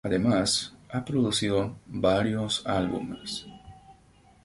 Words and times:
Además, 0.03 0.73
ha 0.89 1.05
producido 1.05 1.75
varios 1.85 2.65
álbumes. 2.65 3.45